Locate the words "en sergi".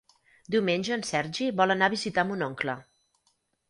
0.95-1.51